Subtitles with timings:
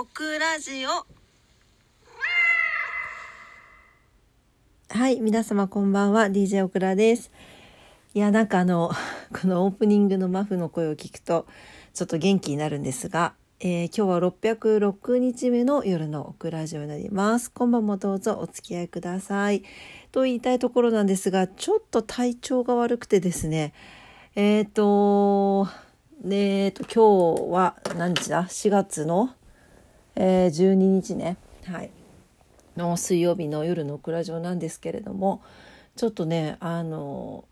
[0.00, 0.90] オクラジオ
[4.96, 7.32] はい、皆様こんばんは、DJ オクラです。
[8.14, 8.92] いや、なんかあの、
[9.42, 11.48] このオープニングのマフの声を聞くと、
[11.94, 17.50] ちょっと元気になるんですが、えー今日は606日目の夜のオクラジオになります。
[17.50, 19.64] 今晩もどうぞお付き合いください。
[20.12, 23.74] と言いたいところなんですが、ちょっと体調が悪くてですね、
[24.36, 25.66] えっ、と、
[26.22, 29.34] ねえーと、今日は何日だ ?4 月の、
[30.20, 31.36] えー12日ね。
[31.64, 31.90] はい。
[32.76, 35.42] の水曜日の夜のクラジオなんですけれども
[35.96, 37.44] ちょっとねあの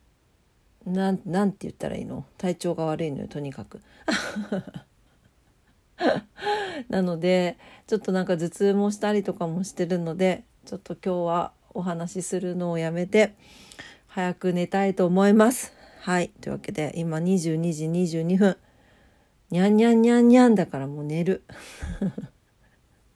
[0.84, 2.24] なんなんて言ったらいいの？
[2.38, 3.80] 体調が悪いのよとにかく。
[6.88, 7.56] なので
[7.86, 13.34] ちょっとなんか頭痛もしたりとかもしてるのでちょっと今日はお話しするのをやめて
[14.08, 15.72] 早く寝たいと思います。
[16.00, 17.86] はいというわけで今22時
[18.20, 18.56] 22分
[19.50, 21.42] にゃんにゃんにゃんにゃんだからもう寝る。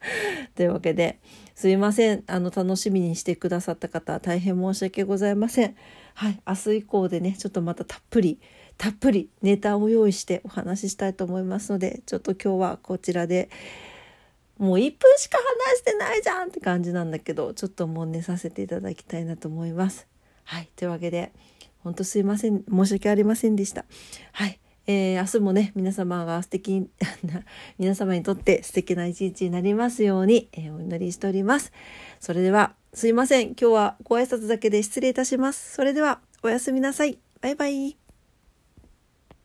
[0.54, 1.20] というわけで
[1.54, 2.24] すいません。
[2.26, 5.76] あの楽しみにしてくださった方大変申し訳ございません。
[6.14, 6.40] はい。
[6.46, 8.40] 明日以降でねちょっとまたたっぷり
[8.78, 13.50] たっぷりネタを用意してお話ししたいと思いますのでちょっと今日はこちらで
[14.56, 15.38] もう1分しか
[15.74, 20.06] 話してないじゃんって感じなんだけどちょっともう寝させていただきたいなと思います。
[20.44, 20.68] はい。
[20.76, 21.32] というわけで
[21.82, 22.64] 本当すいません。
[22.70, 23.84] 申し訳ありませんでした。
[24.32, 24.58] はい。
[24.86, 26.88] えー明日もね皆様が素敵
[27.78, 31.72] 皆様にとって素敵な一日になりますように、えーお祈りしております。
[32.20, 33.48] それではすいません。
[33.48, 35.74] 今日はご挨拶だけで失礼いたします。
[35.74, 37.18] それではおやすみなさい。
[37.40, 37.99] バイバイ。